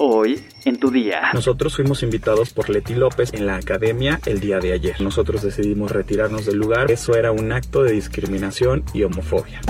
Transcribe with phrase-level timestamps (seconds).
[0.00, 1.22] Hoy, en tu día.
[1.34, 5.00] Nosotros fuimos invitados por Leti López en la academia el día de ayer.
[5.00, 6.92] Nosotros decidimos retirarnos del lugar.
[6.92, 9.60] Eso era un acto de discriminación y homofobia.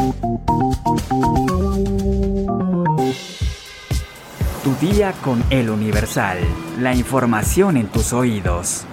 [4.63, 6.37] Tu día con el Universal.
[6.79, 8.85] La información en tus oídos.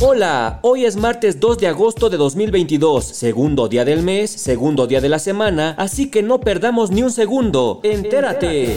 [0.00, 5.00] Hola, hoy es martes 2 de agosto de 2022, segundo día del mes, segundo día
[5.00, 7.80] de la semana, así que no perdamos ni un segundo.
[7.82, 8.76] Entérate.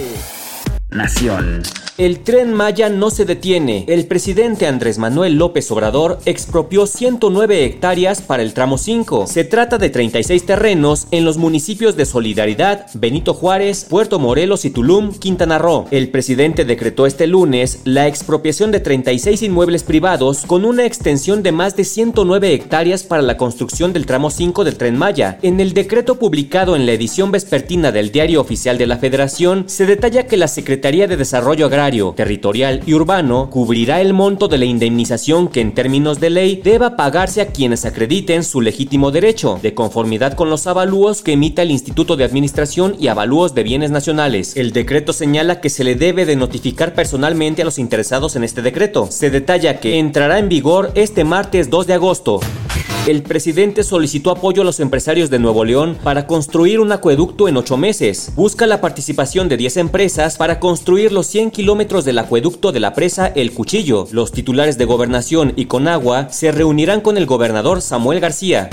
[0.92, 1.62] Nación.
[2.02, 3.86] El tren Maya no se detiene.
[3.88, 9.28] El presidente Andrés Manuel López Obrador expropió 109 hectáreas para el tramo 5.
[9.28, 14.72] Se trata de 36 terrenos en los municipios de Solidaridad, Benito Juárez, Puerto Morelos y
[14.72, 15.86] Tulum, Quintana Roo.
[15.92, 21.52] El presidente decretó este lunes la expropiación de 36 inmuebles privados con una extensión de
[21.52, 25.38] más de 109 hectáreas para la construcción del tramo 5 del tren Maya.
[25.44, 29.86] En el decreto publicado en la edición vespertina del Diario Oficial de la Federación, se
[29.86, 34.66] detalla que la Secretaría de Desarrollo Agrario territorial y urbano cubrirá el monto de la
[34.66, 39.74] indemnización que en términos de ley deba pagarse a quienes acrediten su legítimo derecho, de
[39.74, 44.56] conformidad con los avalúos que emita el Instituto de Administración y Avalúos de Bienes Nacionales.
[44.56, 48.62] El decreto señala que se le debe de notificar personalmente a los interesados en este
[48.62, 49.08] decreto.
[49.12, 52.40] Se detalla que entrará en vigor este martes 2 de agosto.
[53.08, 57.58] El presidente solicitó apoyo a los empresarios de Nuevo León para construir un acueducto en
[57.58, 58.32] ocho meses.
[58.36, 62.94] Busca la participación de 10 empresas para construir los 100 kilómetros del acueducto de la
[62.94, 64.08] presa El Cuchillo.
[64.12, 68.70] Los titulares de Gobernación y Conagua se reunirán con el gobernador Samuel García.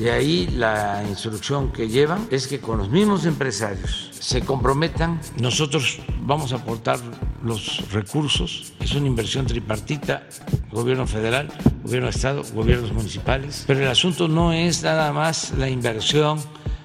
[0.00, 6.00] De ahí la instrucción que llevan es que con los mismos empresarios se comprometan, nosotros
[6.22, 6.98] vamos a aportar
[7.44, 10.26] los recursos, es una inversión tripartita,
[10.72, 15.68] gobierno federal, gobierno de Estado, gobiernos municipales, pero el asunto no es nada más la
[15.68, 16.40] inversión,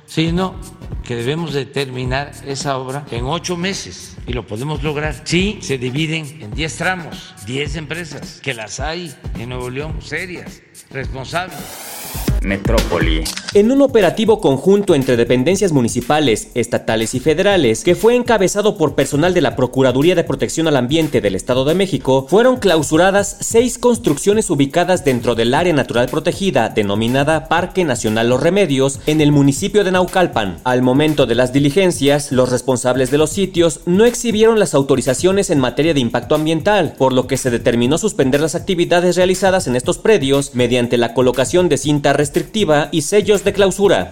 [0.06, 0.56] sino
[1.04, 5.78] que debemos de terminar esa obra en ocho meses y lo podemos lograr si se
[5.78, 11.89] dividen en diez tramos, diez empresas, que las hay en Nuevo León, serias, responsables.
[12.42, 13.24] Metrópoli.
[13.54, 19.34] En un operativo conjunto entre dependencias municipales, estatales y federales, que fue encabezado por personal
[19.34, 24.50] de la Procuraduría de Protección al Ambiente del Estado de México, fueron clausuradas seis construcciones
[24.50, 29.92] ubicadas dentro del área natural protegida denominada Parque Nacional Los Remedios en el municipio de
[29.92, 30.60] Naucalpan.
[30.64, 35.60] Al momento de las diligencias, los responsables de los sitios no exhibieron las autorizaciones en
[35.60, 39.98] materia de impacto ambiental, por lo que se determinó suspender las actividades realizadas en estos
[39.98, 44.12] predios mediante la colocación de cinta restrictiva y sellos de clausura.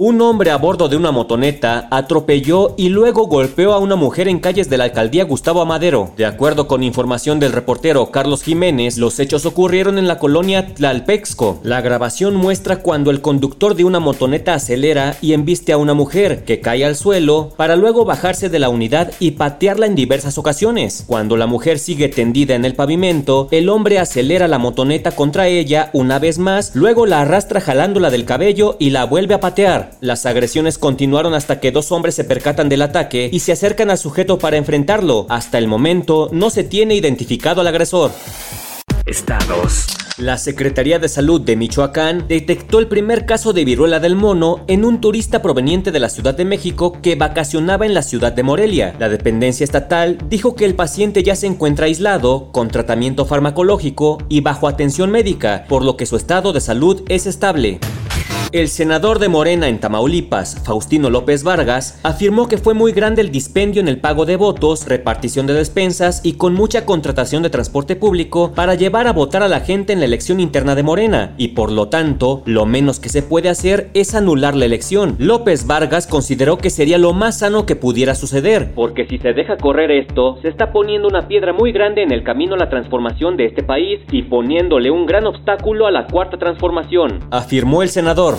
[0.00, 4.38] Un hombre a bordo de una motoneta atropelló y luego golpeó a una mujer en
[4.38, 6.12] calles de la alcaldía Gustavo Amadero.
[6.16, 11.58] De acuerdo con información del reportero Carlos Jiménez, los hechos ocurrieron en la colonia Tlalpexco.
[11.64, 16.44] La grabación muestra cuando el conductor de una motoneta acelera y embiste a una mujer
[16.44, 21.02] que cae al suelo para luego bajarse de la unidad y patearla en diversas ocasiones.
[21.08, 25.90] Cuando la mujer sigue tendida en el pavimento, el hombre acelera la motoneta contra ella
[25.92, 29.87] una vez más, luego la arrastra jalándola del cabello y la vuelve a patear.
[30.00, 33.98] Las agresiones continuaron hasta que dos hombres se percatan del ataque y se acercan al
[33.98, 35.26] sujeto para enfrentarlo.
[35.28, 38.12] Hasta el momento no se tiene identificado al agresor.
[39.06, 39.86] Estados.
[40.18, 44.84] La Secretaría de Salud de Michoacán detectó el primer caso de viruela del mono en
[44.84, 48.96] un turista proveniente de la Ciudad de México que vacacionaba en la ciudad de Morelia.
[48.98, 54.40] La dependencia estatal dijo que el paciente ya se encuentra aislado, con tratamiento farmacológico y
[54.40, 57.78] bajo atención médica, por lo que su estado de salud es estable.
[58.50, 63.30] El senador de Morena en Tamaulipas, Faustino López Vargas, afirmó que fue muy grande el
[63.30, 67.94] dispendio en el pago de votos, repartición de despensas y con mucha contratación de transporte
[67.94, 71.48] público para llevar a votar a la gente en la elección interna de Morena, y
[71.48, 75.16] por lo tanto, lo menos que se puede hacer es anular la elección.
[75.18, 79.58] López Vargas consideró que sería lo más sano que pudiera suceder, porque si se deja
[79.58, 83.36] correr esto, se está poniendo una piedra muy grande en el camino a la transformación
[83.36, 88.37] de este país y poniéndole un gran obstáculo a la cuarta transformación, afirmó el senador.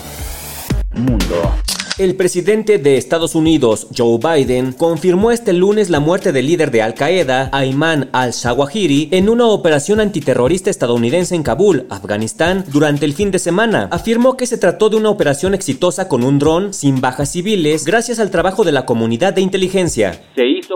[0.94, 1.54] Mundo.
[2.00, 6.80] El presidente de Estados Unidos, Joe Biden, confirmó este lunes la muerte del líder de
[6.80, 13.30] Al Qaeda, Ayman al-Zawahiri, en una operación antiterrorista estadounidense en Kabul, Afganistán, durante el fin
[13.30, 13.86] de semana.
[13.90, 18.18] Afirmó que se trató de una operación exitosa con un dron, sin bajas civiles, gracias
[18.18, 20.22] al trabajo de la comunidad de inteligencia.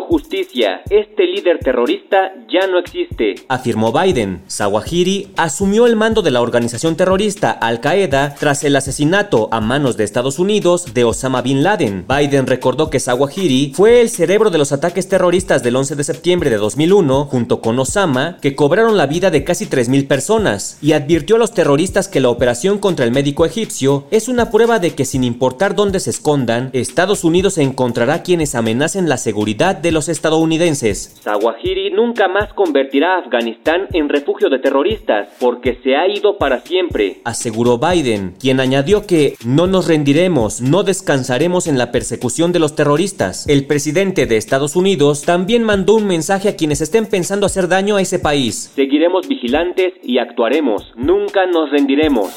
[0.08, 0.82] Justicia.
[0.90, 4.42] Este líder terrorista ya no existe, afirmó Biden.
[4.48, 9.96] Zawahiri asumió el mando de la organización terrorista Al Qaeda tras el asesinato a manos
[9.96, 12.06] de Estados Unidos de Osama Bin Laden.
[12.08, 16.50] Biden recordó que Zawahiri fue el cerebro de los ataques terroristas del 11 de septiembre
[16.50, 21.36] de 2001, junto con Osama, que cobraron la vida de casi 3.000 personas, y advirtió
[21.36, 25.04] a los terroristas que la operación contra el médico egipcio es una prueba de que
[25.04, 31.20] sin importar dónde se escondan, Estados Unidos encontrará quienes amenacen la seguridad de los estadounidenses.
[31.22, 36.60] Zawahiri nunca más convertirá a Afganistán en refugio de terroristas, porque se ha ido para
[36.60, 42.58] siempre, aseguró Biden, quien añadió que no nos rendiremos, no descansaremos en la persecución de
[42.58, 43.48] los terroristas.
[43.48, 47.96] El presidente de Estados Unidos también mandó un mensaje a quienes estén pensando hacer daño
[47.96, 48.72] a ese país.
[48.74, 52.30] Seguiremos vigilantes y actuaremos, nunca nos rendiremos.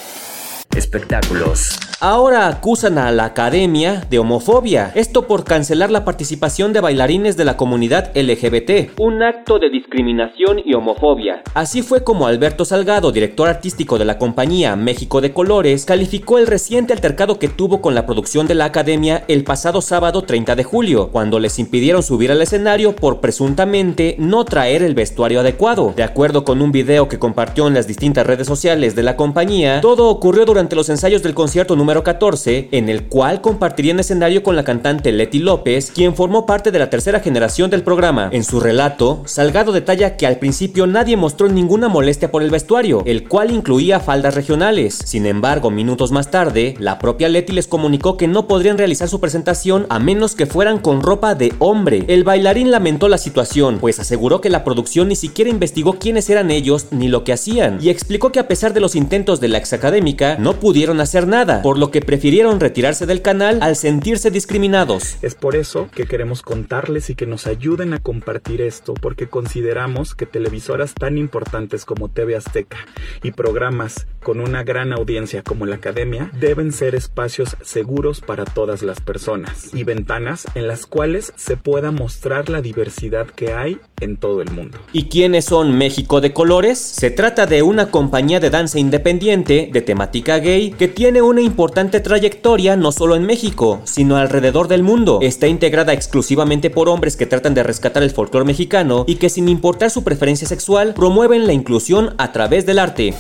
[0.76, 1.87] Espectáculos.
[2.00, 7.44] Ahora acusan a la academia de homofobia, esto por cancelar la participación de bailarines de
[7.44, 11.42] la comunidad LGBT, un acto de discriminación y homofobia.
[11.56, 16.46] Así fue como Alberto Salgado, director artístico de la compañía México de Colores, calificó el
[16.46, 20.64] reciente altercado que tuvo con la producción de la academia el pasado sábado 30 de
[20.64, 25.94] julio, cuando les impidieron subir al escenario por presuntamente no traer el vestuario adecuado.
[25.96, 29.82] De acuerdo con un video que compartió en las distintas redes sociales de la compañía,
[29.82, 34.02] todo ocurrió durante los ensayos del concierto número número 14, en el cual compartiría un
[34.02, 38.28] escenario con la cantante Leti López, quien formó parte de la tercera generación del programa.
[38.34, 43.04] En su relato, Salgado detalla que al principio nadie mostró ninguna molestia por el vestuario,
[43.06, 45.00] el cual incluía faldas regionales.
[45.06, 49.22] Sin embargo, minutos más tarde, la propia Leti les comunicó que no podrían realizar su
[49.22, 52.04] presentación a menos que fueran con ropa de hombre.
[52.10, 56.52] El bailarín lamentó la situación, pues aseguró que la producción ni siquiera investigó quiénes eran
[56.52, 59.60] ellos ni lo que hacían, y explicó que a pesar de los intentos de la
[59.60, 65.18] ex académica, no pudieron hacer nada, lo que prefirieron retirarse del canal al sentirse discriminados.
[65.22, 70.16] Es por eso que queremos contarles y que nos ayuden a compartir esto, porque consideramos
[70.16, 72.78] que televisoras tan importantes como TV Azteca
[73.24, 78.84] y programas con una gran audiencia como la Academia deben ser espacios seguros para todas
[78.84, 84.18] las personas y ventanas en las cuales se pueda mostrar la diversidad que hay en
[84.18, 84.80] todo el mundo.
[84.92, 86.78] ¿Y quiénes son México de Colores?
[86.78, 91.67] Se trata de una compañía de danza independiente de temática gay que tiene una importante
[91.68, 95.20] importante trayectoria no solo en México, sino alrededor del mundo.
[95.22, 99.50] Está integrada exclusivamente por hombres que tratan de rescatar el folclore mexicano y que sin
[99.50, 103.14] importar su preferencia sexual promueven la inclusión a través del arte.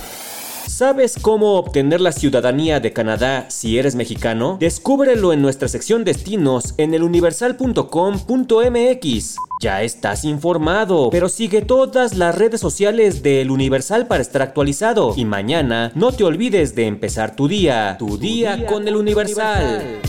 [0.66, 4.56] ¿Sabes cómo obtener la ciudadanía de Canadá si eres mexicano?
[4.62, 9.47] Descúbrelo en nuestra sección destinos en eluniversal.com.mx.
[9.59, 15.15] Ya estás informado, pero sigue todas las redes sociales de El Universal para estar actualizado.
[15.18, 20.00] Y mañana no te olvides de empezar tu día, tu, día, con, El Universal.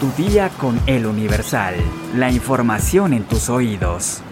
[0.00, 1.74] Tu día con El Universal.
[2.16, 4.22] La información en tus oídos.